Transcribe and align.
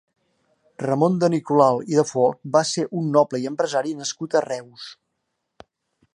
Ramon 0.83 1.17
de 1.23 1.29
Nicolau 1.33 1.83
i 1.93 1.99
de 2.01 2.05
Folch 2.13 2.41
va 2.57 2.65
ser 2.73 2.87
un 3.03 3.13
noble 3.19 3.43
i 3.45 3.49
empresari 3.53 3.95
nascut 4.01 4.39
a 4.41 4.47
Reus. 4.51 4.91